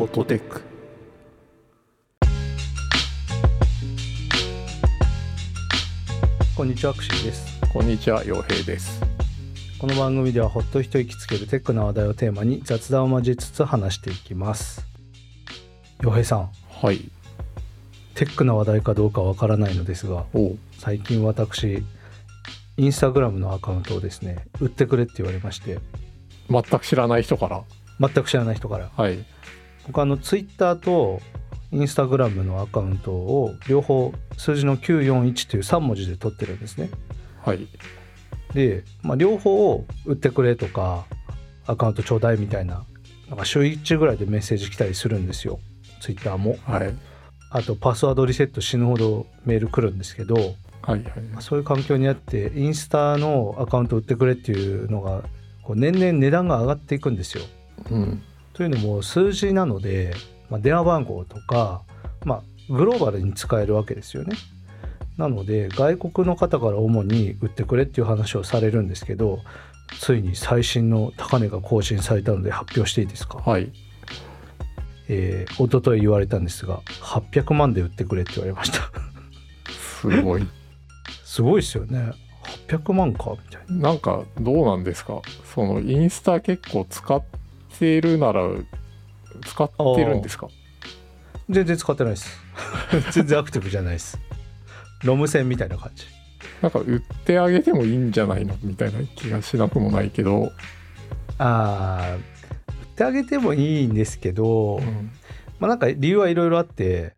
[0.00, 0.62] フォトテック
[6.56, 7.60] こんにちは、アクシーです。
[7.70, 8.98] こんにちは陽平です。
[9.78, 14.86] この番組ではほっと一息つけるテックな話題をテーマに雑談を交えつつ話していきます。
[16.02, 17.10] 洋平さん、はい。
[18.14, 21.84] テックな話題かどうかわからないのですが、お最近私、
[22.78, 25.78] インスタグラムのアカウントをですね、売ってくれって言われまして、
[26.48, 27.64] 全く知らない人から。
[28.00, 28.88] 全く知らない人から。
[28.96, 29.26] はい
[29.86, 31.20] 僕あの、ツイッターと
[31.72, 36.90] インスタグラムのアカウントを両方数字の941という3文字で取ってるんですね。
[37.42, 37.66] はい。
[38.54, 41.04] で、まあ、両方を売ってくれとか
[41.66, 42.84] アカウントちょうだいみたいな
[43.28, 45.60] なんか週1ぐらいでメッセージ来たりするんですよ。
[46.00, 46.56] ツイッターも。
[46.64, 46.94] はい。
[47.52, 51.02] あとパスワードリセット死ぬほどメール来るんですけど、はいはい。
[51.32, 55.22] まあそういう環境にあってインスタのアカウント売ってくれっていうのが
[55.62, 57.44] こう年々値段が上がっていくんですよ。
[57.90, 58.22] うん
[58.60, 60.12] というのも数字なので、
[60.50, 61.80] まあ、電話番号とか、
[62.26, 64.36] まあ、グローバルに使えるわけですよね。
[65.16, 69.38] なので外国の方から主に売ってくれっていう話をされるんですけど
[69.98, 73.72] ついに最新の高値が更新されたので発表していいですか、はい。
[75.08, 78.78] えー、一昨日言われたんですが800万で売ってくれって言われました。
[79.72, 80.46] すごい。
[81.24, 82.12] すごいですよね。
[82.68, 83.88] 800万かみたいな。
[83.88, 85.22] なんかどうなんですか？
[85.54, 87.39] そのインスタ結構使って
[87.80, 88.42] るなら
[89.46, 90.48] 使ってるんですか？
[91.48, 92.38] 全然使ってないです。
[93.12, 94.18] 全然アクティブじゃないです。
[95.04, 96.04] ロム線みたいな感じ。
[96.62, 98.56] なんか売ってあげてもいいんじゃないの？
[98.62, 100.52] みたいな気がしなくもないけど、
[101.38, 105.10] あー売ってあげてもいいんですけど、うん。
[105.58, 107.14] まあなんか理由はいろいろあって、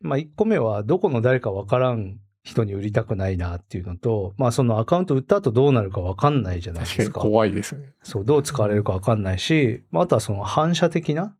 [0.00, 7.18] まあ1個目はどこの誰かわからん人に売りたくないなっていうのと、まあそのアカウント売った後どうなるかわかんないじゃないですか。
[7.18, 11.36] 怖いですねそう、どう使われるかわかんないし、まああとはその反射的な、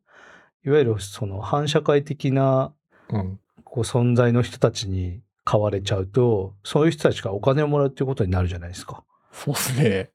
[0.65, 2.73] いわゆるその反社会的な
[3.11, 9.05] うんこう存在の人たちに買われちゃうと、そういう人たちがお金をもらうっていうことになるじゃないですか。
[9.31, 10.11] そうですね、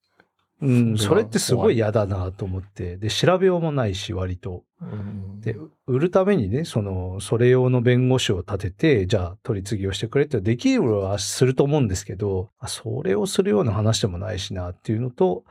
[0.62, 2.98] うん、それってすごい嫌だなと思って。
[2.98, 4.64] で、調べようもないし、割と。
[4.80, 5.56] うん、で、
[5.88, 15.46] 売るためにね、その、それ用の弁護士を立てて、じゃあ取り次ぎをしてくれってできるはすると思うんですけど、あそれをするような話でもないしなっていうのと、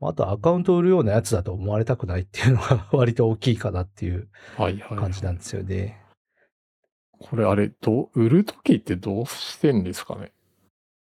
[0.00, 6.00] あとアカウントを売るようなやつだと思われたくないっていうのが 割と大きいかなっていうはいはい、感じなんですよね。
[7.20, 10.32] これあれ、どう、売るときってどうしてんですかね？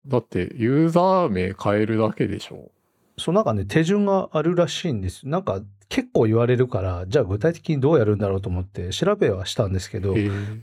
[0.07, 2.73] だって、ユーザー名変えるだけでしょ
[3.21, 5.29] そうなんかね、手順があるらしいんです。
[5.29, 10.15] なんか結構言われるから、じゃあ具体的にどうやるんだろうと思って調べはしたんですけど、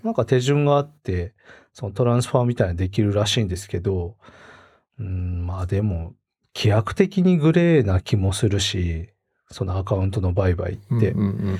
[0.03, 1.33] なんか手順があって、
[1.73, 4.15] そのトランスファーみたいなのできるらしいんですけど、
[4.99, 6.13] うん、まあでも、
[6.55, 9.09] 規約的にグレーな気もするし、
[9.51, 11.57] そのアカウントの売買って、うんうんうん。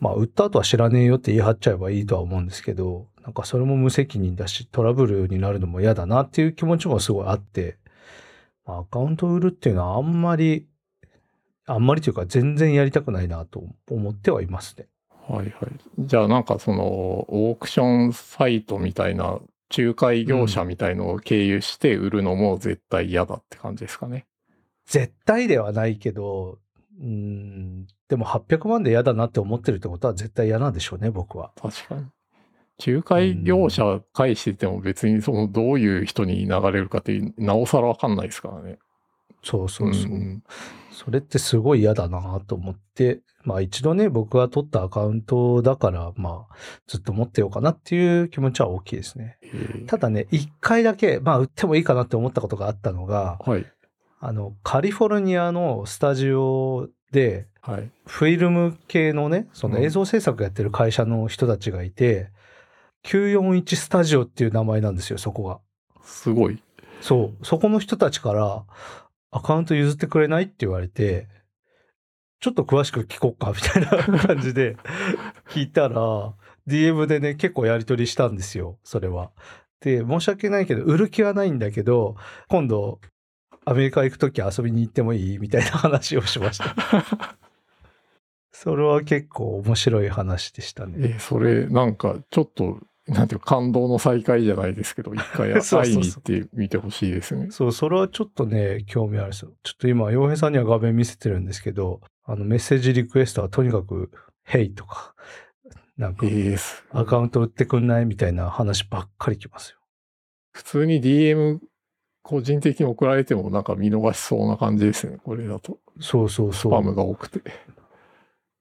[0.00, 7.85] まあ売った後は知らねえよって言い張っちゃえばいいとは思うんですけど、なんかそれも無責任だし、トラブルになるのも嫌だなっていう気持ちもすごいあって、まあ
[8.66, 10.66] アカウント売るっていうのはあんまり、
[11.66, 14.86] あんまりというか全然やりたくないなと思ってはいますね。
[15.28, 15.50] はいはい。
[15.98, 16.84] じゃあなんかその、
[17.28, 19.38] オークションサイトみたいな、
[19.76, 24.26] 仲介業者みたいのを経由して売るのも絶対嫌だって感じですかね。
[24.86, 26.58] 絶対ではないけど、
[27.00, 31.50] うん、でも800万で嫌だなって思ってるってことは絶対嫌なんでしょうね、僕は。
[31.60, 32.06] 確かに。
[32.84, 38.78] 仲介業者介してても別にそのどういう人に流れるかってなおさらわかんないですからね。
[39.42, 40.12] そうそうそう。
[40.12, 40.42] ん
[40.90, 46.56] それってすごい嫌だなと思って、まあ一度ね、僕が取ったアカウントだから、まあ
[46.88, 49.38] ずっと持ってようかなっていう気持ちは大きいですね。
[49.86, 53.66] ただね、一回だけ、まあ売ってもいいかなって思ったことがあったのが、はい。
[54.20, 57.90] あの、カリフォルニアのスタジオで、はい。
[58.06, 62.30] フィルム系のね、そのうん映像制作やってる会社の人たちがいて、
[63.06, 65.60] 941スタジオっていう名前なんですよ、そこが。
[66.02, 66.62] すごい。
[67.00, 68.64] そう、そこの人たちから
[69.30, 71.28] アカウント譲ってくれないって言われて、
[72.40, 74.76] ちょっと詳しく聞こっかみたいな 感じで
[75.50, 76.34] 聞いたら、
[76.66, 79.30] DM でね、結構やり取りしたんですよ、それは。
[79.80, 82.16] で、申し訳ないけど、売る気はないんだけど、
[82.48, 83.00] 今度、
[83.64, 85.38] アメリカ行くとき遊びに行ってもいい？
[85.38, 86.74] みたいな話をしました。
[88.52, 90.94] それは結構面白い話でしたね。
[91.16, 97.48] え、それなんかちょっと、なんていうか感動の再会じゃないですけど、一回 会いに行ってみてほしいですね。
[97.50, 99.52] そう、それはちょっとね、興味あるんですよ。
[99.62, 104.10] ちょっと今、洋平さんには画面見せてるんですけど、あの、メッセージリクエストはとにかく、
[104.48, 105.14] Hey とか、
[105.96, 106.26] なんか
[106.90, 108.06] アカウント売ってくんない？
[108.06, 109.78] みたいな話ばっかりきますよ。
[110.52, 111.58] 普通に DM
[112.22, 115.78] 個人的に送られてもなんか見逃しそうな感じですね、これだと。
[116.00, 116.72] そうそうそう。
[116.72, 117.40] スパムが多くて。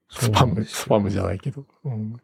[0.09, 1.65] スパム、スパムじゃないけど。
[1.83, 2.15] うん、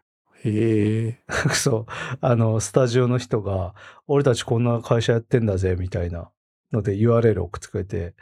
[0.43, 1.21] へえ。
[1.53, 2.17] そう。
[2.21, 3.75] あの、スタジオの人が、
[4.07, 6.31] 俺たちこんな会社やってんだぜ、みたいな
[6.71, 8.15] ので URL 送ってくれて、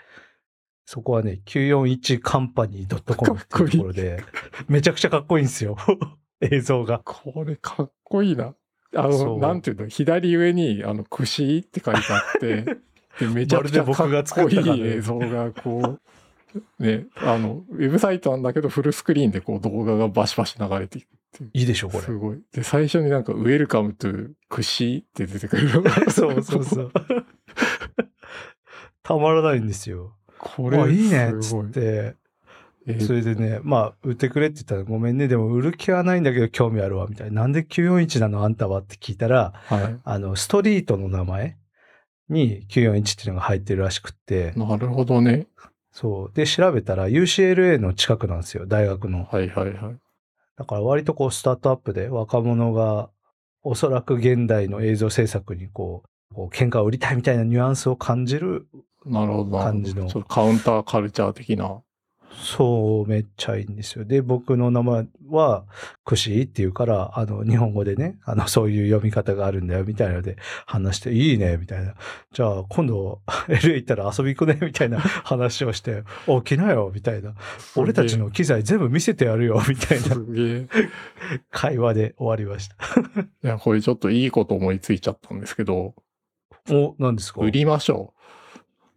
[0.86, 4.24] そこはね、941カンパニー .com っていうところで、
[4.68, 5.78] めちゃくちゃかっこいいんですよ。
[6.42, 7.00] 映像が。
[7.06, 8.56] これかっこいいな。
[8.96, 12.64] あの、なんていうの、左上に、あの、串って書いてあって、
[13.20, 16.00] で めちゃくちゃかっこいい映像が、こ
[16.80, 21.08] う、ね、あの、ウェブサイトなんだけど、フルスクリーンでこう動画がバシバシ流れていく
[21.44, 21.50] いう。
[21.54, 22.04] いいでしょ、これ。
[22.04, 22.42] すごい。
[22.54, 26.92] で、最初になんか、 Welcome to 941って出てくるのがそうそうそう。
[29.04, 30.16] たまらないんですよ。
[30.38, 32.16] これ、あ、いいね、っつって。
[32.88, 37.42] えそれでね、まあ、売ってくれって言ったら、ごめんね、でも売る気はないんだけど興味あるわ、みたいな。
[37.42, 40.00] なんで941なのあんたはって聞いたら、はい。
[40.04, 41.58] あの、ストリートの名前
[42.30, 45.48] に941っていうのが入ってるらしくって、なるほどね。
[45.92, 46.36] そう。
[46.36, 49.26] で、調べたら UCLA の近くなんですよ、大学の。
[49.26, 50.00] はいはいはい。
[50.60, 53.10] だから割とこう、スタートアップで若者が、
[53.64, 58.68] おそらく現代の映像制作にこう、こう喧嘩を売りたいみたいなニュアンスを感じる
[59.06, 59.64] なるほどな。
[59.64, 61.82] 感じのカウンターカルチャー的な。
[62.32, 64.06] そう、めっちゃいいんですよ。
[64.06, 65.66] で、僕の名前は、
[66.06, 71.96] クシっていうから、あの、日本語でね、あの、そういう読み方があるんだよ、みたいなので話して、いいね、みたいな。
[72.32, 77.34] じゃあ、今度、LA 行ったら遊び行くね、みたいな話をして、お、来なよ、みたいな。
[77.76, 80.16] 俺たちの機材全部見せてやるよ、みたいな。
[81.52, 82.76] 会話で終わりました。
[83.44, 85.96] いや、これちょっといいこと思いついちゃったんですけど、
[86.70, 87.42] お、何ですか？
[87.42, 88.14] 売りましょ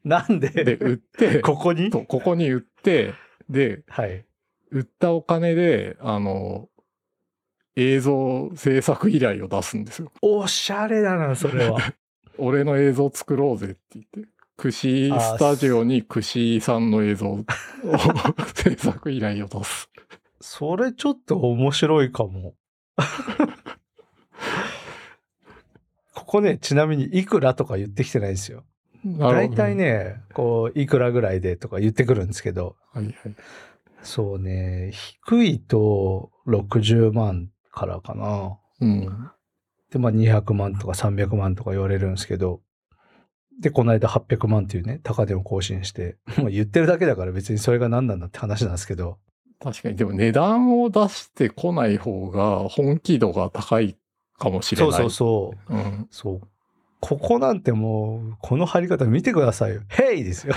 [0.04, 0.40] なんう。
[0.40, 1.90] で、で、売って、ここに？
[1.90, 3.14] ここに売って、
[3.48, 4.24] で、はい。
[4.70, 6.68] 売ったお金で、あの、
[7.76, 10.12] 映像制作依頼を出すんですよ。
[10.20, 11.78] おしゃれだな、それは。
[12.38, 14.32] 俺の映像作ろうぜって言って。
[14.56, 17.44] 串スタジオに串さんの映像を
[18.54, 19.90] 制作依頼を出す。
[20.40, 22.54] それちょっと面白いかも。
[26.14, 28.64] ここね、ちなみにいくらとか言ってきてないんですよ。
[29.04, 29.76] 大体。
[29.76, 33.14] ね、こう、いくらぐらいでとか言ってくるんですけど、はいはい。
[34.02, 38.58] そうね、低いと60万からかな。
[38.80, 39.30] うん。
[39.90, 42.60] で、まあ200万とか300万とか言われるんですけど、
[43.60, 49.18] で、この間800万っていうね、高値を更新して、 もう言ってるだけだから別にそれが何なんだって話なんですけど、
[49.60, 53.96] 確かに、でも値段を出してこない方が本気度が高い
[54.36, 54.90] かもしれない。
[54.90, 55.74] そうそうそう。
[55.74, 56.08] うん。
[56.10, 56.48] そう。
[57.04, 59.82] ここなんてもう、この入り方見てくださいよ。
[59.88, 60.54] ヘイですよ。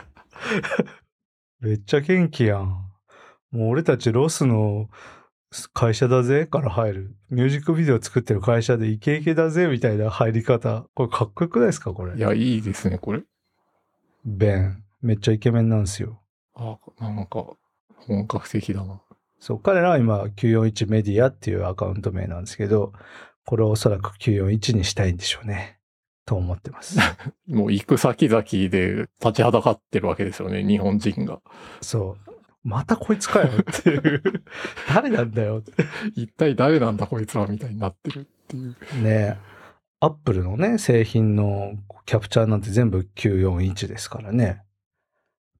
[1.60, 2.68] めっちゃ元気やん。
[3.50, 4.88] もう俺たちロスの
[5.74, 7.16] 会社だぜから入る。
[7.28, 10.86] ミュージックビデオ作ってる会社でイケイケだぜみたいな入り方。
[10.94, 12.16] これかっこよくないですかこれ？
[12.16, 13.22] いや、いいですね、これ。
[14.24, 14.84] ベン。
[15.02, 16.22] めっちゃイケメンなんですよ。
[16.54, 17.44] あ、なんか、
[17.96, 19.02] 本格的だな。
[19.38, 22.92] そう、彼らは今941メディアっていうアカウント名なんですけど、
[23.48, 25.78] これをおそらく941にしたいんでしょうね。
[26.26, 26.98] と思ってます。
[27.48, 31.40] もう行く先々で立ちはだかってるわけですよね、日本人が。
[31.80, 32.30] そう。
[32.62, 34.22] またこいつかよっていう。
[34.94, 35.72] 誰なんだよって。
[36.14, 39.02] 一体誰なんだこいつらみたいになってるっていう。
[39.02, 39.38] ね
[40.00, 41.72] アップルのね、製品の
[42.04, 44.60] キャプチャーなんて全部941ですからね。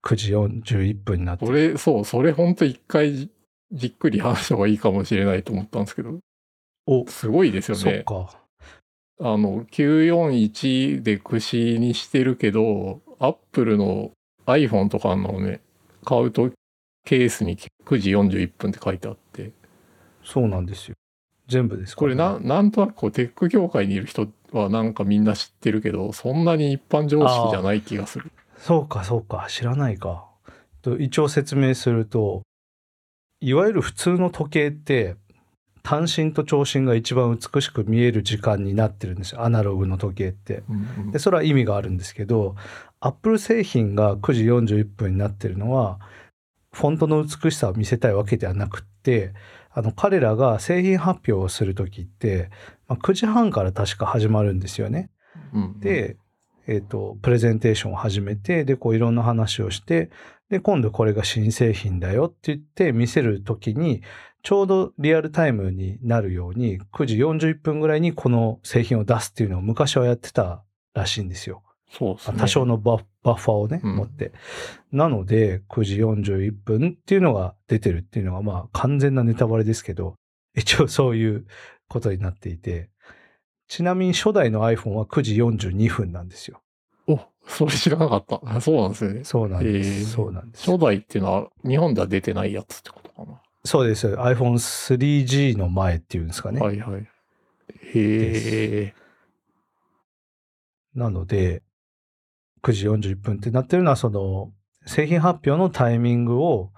[0.03, 3.31] 9時41分になってそれ、そう、それほんと一回じ
[3.73, 6.21] じっくり話した方がいいかもしれないと思ったんですけど、
[6.89, 7.83] お、すごいですよね。
[7.83, 8.39] そっか。
[9.21, 14.13] あの、941で串にしてるけど、アップルの
[14.47, 15.61] iPhone とかのね、
[16.05, 16.51] 買うと
[17.05, 19.51] ケースに9時41分って書いてあって、
[20.25, 20.95] そうなんですよ。
[21.47, 28.31] 全部ですからこれな、なんとなくこうテック業界にいる人はなんかみんな知ってるけど、そんなに一般常識じゃない気がする。
[28.57, 29.47] そうか、そうか。
[29.51, 30.27] 知らないか。
[30.81, 32.43] と一応説明すると、
[33.41, 35.17] いわゆる普通の時計って、
[35.83, 39.43] 単身と長身が一番美しく見える時間になってるんですよ。
[39.43, 40.63] アナログの時計って。
[40.69, 42.57] うんうんで、それは意味があるんですけど、
[43.01, 45.99] アップル製品が9時41分になってるのは、
[46.73, 49.33] フォントの美しさを見せたいわけではなくって、
[49.71, 52.51] あの、彼らが製品発表をするときって、
[52.89, 55.11] まあ、9時半から確か始まるんですよね。
[55.55, 56.17] うんうん、で、
[56.67, 60.11] えっ、と、プレゼンテーションを始めて、で、こういろんな話をして、
[60.51, 64.03] で、今度これが新製品だよって言って見せるときに、
[64.43, 70.63] ちょうどリアルタイムになるように、9時41分ぐらいにこの製品を出すっていうのを昔はやってた
[70.95, 71.63] らしいんですよ。
[71.91, 72.39] そうですね。
[72.39, 74.33] 多少のバッバッファーをね、うん持って。
[74.93, 80.15] なので、9時41分っていうのが出てるっていうのが、まあ、完全なネタバレですけど、
[80.55, 81.47] 一応そういう
[81.89, 82.91] ことになっていて、
[83.69, 86.63] ちなみに初代の iPhone は9時42分なんですよ。
[87.07, 88.41] お、それ知らなかった。
[88.45, 89.25] あそうなんですよね。
[89.25, 89.91] そうなんです。
[89.91, 90.71] へーそうなんです。
[90.71, 93.41] 初代っていうのは日本では出てないやつってことかな。
[93.69, 94.09] そうです。
[94.15, 96.59] iPhone3G の前っていうんですかね。
[96.59, 97.03] はいはい。
[97.03, 97.07] へ
[97.95, 98.95] え。
[100.95, 101.63] なので、
[102.63, 104.53] 9時41分ってなってるのは、その、
[104.87, 106.73] 製品発表のタイミングを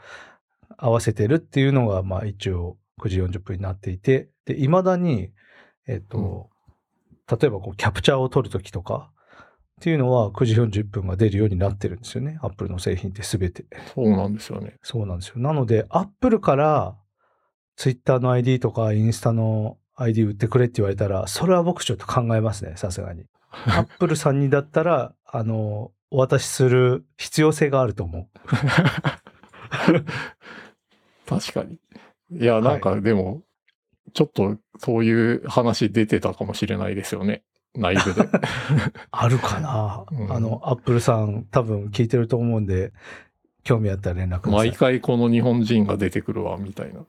[0.79, 5.31] 合わせてるっていうのが、まあ一応9時40分になっていて、で、未だに、
[5.87, 6.51] えっと、
[7.31, 9.13] 例えばこうキャプチャーを取るときとか
[9.81, 12.39] っていうのは9時41分が出るようになってるんですよね。
[12.43, 13.65] Apple の製品ってすべて。
[13.95, 14.77] そうなんですよね。
[14.83, 15.37] そうなんですよ。
[15.39, 16.99] なので、Apple から
[17.77, 23.25] Twitter の ID とかインスタの ID 売ってくれって言われたら、それは僕ちょっと考えますね、さすがに。
[23.75, 28.29] Apple さんにだったら、あの、お渡しする必要性があると思う。
[31.27, 31.79] 確かに。
[32.39, 33.41] いや、なんかでも、
[34.13, 37.45] ちょっとそういう話出てたかもしれないですよね。
[37.77, 38.29] 内部で。
[39.11, 42.93] あるかな、うんあの、Apple さん多分聞いてると思うんで、
[43.63, 44.69] 興味あったら連絡ください。
[44.69, 47.01] 毎回この日本人が出てくるわ、みたいな。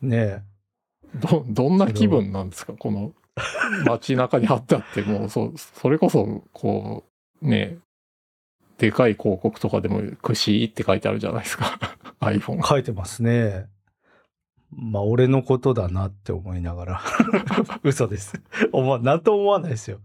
[0.00, 0.42] ね
[1.14, 2.72] ど、どんな気分なんですか？
[2.72, 3.12] この
[3.86, 7.04] 街中に貼ってあって、もうそ、それこそ、こ
[7.42, 7.78] う、ね、
[8.78, 11.78] でかい広告とかでも、くしって書いてあるじゃないですか。
[12.20, 12.62] iPhone え、。
[12.62, 13.66] 書いてますね。
[14.70, 17.00] まあ、俺のことだなって思いながら。
[17.82, 18.40] 嘘です。
[18.72, 20.00] 思わ、なんとも思わないですよ。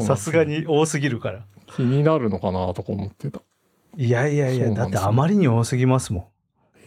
[0.00, 1.44] さすがに多すぎるから。
[1.66, 3.40] 気になるのかなとか思ってた。
[3.96, 6.30] いやいやいや、ねだってあまりに多すぎますも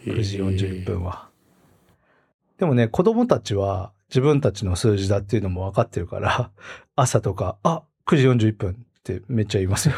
[0.05, 0.09] ん。
[0.09, 1.29] 9時へー41分は。
[2.57, 6.51] でもね、子供たちは自分たちの数字だっていうのも分かってるから、
[6.95, 9.95] 朝とか、あ、9時41分ってめっちゃ言いますよ。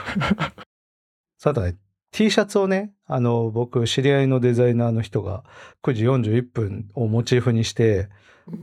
[1.38, 1.76] さだね、
[2.14, 5.44] T シャツをね、あの、僕、知り合いのデザイナーの人が
[5.82, 8.08] 9時41分をモチーフにして、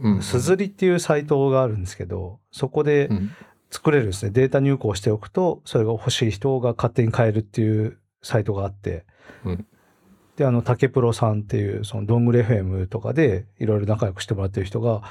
[0.03, 0.23] うん。
[0.23, 3.31] すずりっていうサイトがあるんですけど、そこでうん。
[3.71, 9.05] 作れるですね、データ入稿しておくと、それが欲しい人が勝手に買えるっていうサイトがあって、
[9.45, 9.67] うん
[10.37, 15.03] で、あの、竹プロさんっていう、その、どんぐり FM とかで、いろいろ仲良くしてもらってる人が、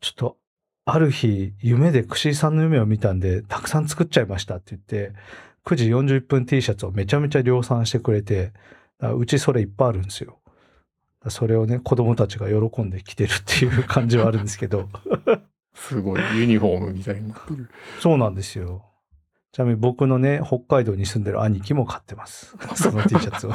[0.00, 0.36] ちょっと、
[0.84, 5.12] ある日、夢で串井さんの夢を見たんで、たくさん作っちゃいましたって言って、
[5.66, 8.52] 9時40分 T シャツをめちゃめちゃ量産してくれて、
[9.00, 10.38] うちそれいっぱいあるんですよ。
[11.28, 14.88] それをね、子供たちが喜んで着てるっていう感じはあるんですけど、
[15.74, 17.68] すごい、ユニフォームみたいになってる。
[18.00, 18.84] そうなんですよ。
[19.52, 22.56] ちなみに僕のね、北海道に住んでる兄貴も買ってます。
[22.76, 23.52] その T シャツを。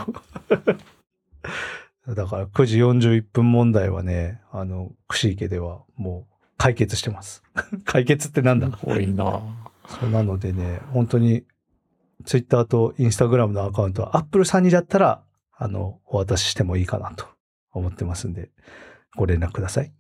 [2.14, 7.42] だから9時41分問題はね、あの、串池ではもう解決してます。
[7.86, 8.70] 解決ってなんだ？
[8.78, 9.42] すごいな
[9.88, 11.44] そうなのでね、本当に
[12.22, 15.24] Twitter と Instagram のアカウントは Apple さんにだったら、
[15.56, 17.26] あの、お渡ししてもいいかなと
[17.72, 18.50] 思ってますんで、
[19.16, 19.92] ご連絡ください。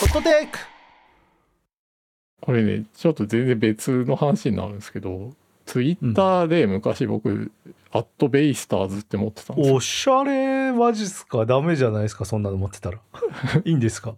[0.00, 0.58] ホットテイク
[2.40, 5.32] これね、ちょっと全然別の話になるんですけど、
[5.66, 7.52] ツイッターで昔僕、
[7.90, 9.74] アットベイスターズって持ってたんですよ。
[9.76, 11.46] おしゃれマジっすか？
[11.46, 12.24] ダメじゃないですか？
[12.24, 13.00] そんなの持ってたら。
[13.64, 14.14] いいんですか？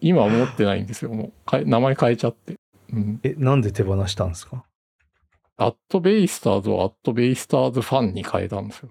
[0.00, 1.10] 今は持ってないんですよ。
[1.12, 2.58] もう名前変えちゃって。
[2.92, 3.20] うん。
[3.22, 4.64] え、なんで手放したんですか？
[5.56, 8.90] アットベイスターズをアットベイスターズファンに変えたんですよ。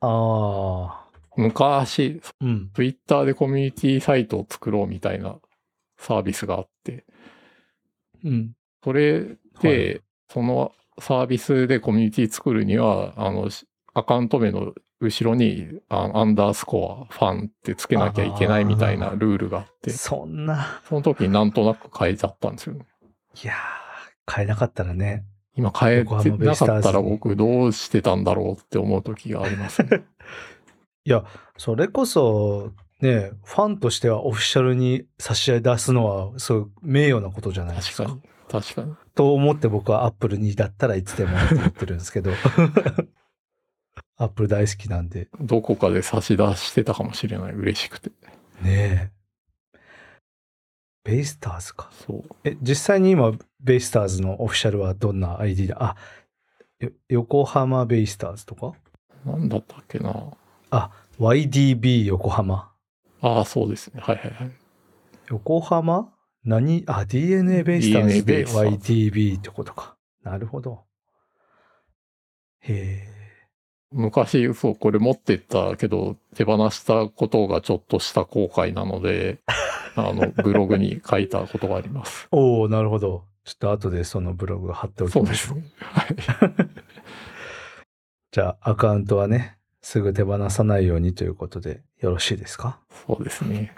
[0.00, 2.70] ああ、昔、うん。
[2.74, 5.36] ツイッターでコミュニティサイトを作ろうみたいな
[5.96, 7.04] サービスがあって、
[8.24, 8.52] うん。
[8.82, 9.26] それは
[9.60, 10.72] で、その
[11.02, 20.80] サービスでコミュニティ作るには、あの、しアカウント名の後ろにあアンダースコア、ファンってつけなきゃいけないみたいなルールがあって、そんな。
[20.88, 22.86] その時になんとなく変えちゃったんですよね。
[23.42, 23.56] いやー、
[24.26, 25.24] 買えなかったらね。
[25.56, 30.04] 今変えてなかったら僕どうしてたんだろうって思う時がありますね。
[31.04, 31.24] いや、
[31.58, 38.04] それこそ、ね、ファンとしてはオフィシャルに差し出すのは、そう、名誉なことじゃないですか。
[38.04, 38.31] 確かに。
[38.52, 38.94] 確かに。
[39.14, 42.32] と思って僕はアップルにだったらいつでもって言ってるんですけど。
[44.18, 45.28] アップル大好きなんで。
[45.40, 47.52] どこかで差し出してたかもしれない。
[47.52, 48.10] 嬉しくて。
[48.60, 49.10] ね
[49.74, 49.78] え。
[51.02, 51.90] ベイスターズか。
[52.06, 52.24] そう。
[52.44, 55.96] え、実際に今、ベイスターズのオフィシャルはどんな ID だあ、
[56.78, 58.74] よ横浜ベイスターズとか？
[59.24, 60.14] なんだったっけな。
[61.18, 62.70] ?YDB 横浜。
[63.22, 64.00] ああ、そうですね。
[64.00, 64.52] はいはいはい。
[65.28, 66.12] 横浜？
[66.44, 66.84] 何？
[66.86, 69.96] あ、DNA ベイスターズでイスターズ YDB ってことか。
[70.22, 70.82] なるほど。
[72.60, 73.08] へえ。
[73.92, 79.40] 昔、そう、これ持ってったけど、手放したことがちょっとした後悔なので、
[79.96, 82.26] あの、ブログに書いたことがあります。
[82.32, 83.24] おおなるほど。
[83.44, 85.56] ちょっと後でそのブログ貼っておきそうましょう。
[85.56, 85.72] ですね。
[85.80, 86.16] はい。
[88.32, 92.80] じゃあ、アカウントはね、すぐ手放さないようにということでよろしいですか？
[93.06, 93.74] そうですね。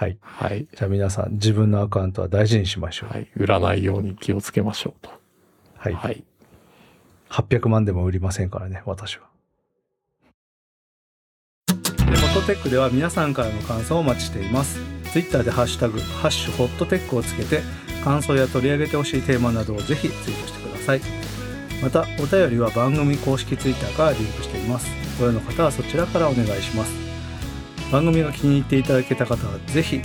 [0.00, 0.16] はい。
[0.22, 0.66] はい。
[0.74, 3.12] じゃあ皆さん、自分のアカウントは大事にしましょう。
[3.12, 3.28] はい。
[3.36, 5.10] 売らないように気をつけましょうと。
[5.76, 5.92] はい。
[5.92, 6.24] はい。
[7.28, 9.24] 800万でも売りませんからね、私は。
[11.68, 14.80] フォトテックでは皆さんからの感想をお待ちしています。
[15.12, 17.60] ツイッターでハッシュタグ、ハッシュホットテックをつけて、
[18.02, 21.02] 感想や取り上げてほしいテーマなどをぜひツイートしてください。
[21.82, 24.88] また、お便りは番組公式ツイッターからリンクしています。
[25.18, 27.09] ご用の方はそちらからお願いします。
[27.90, 30.00] 番組が気に入っていただけた方はぜひ、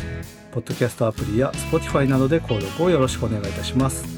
[0.52, 4.15] ポッドキャストアプリや Spotify などで購読をよろしくお願いいたします。